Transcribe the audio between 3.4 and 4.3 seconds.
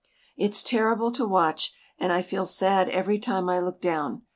I look down.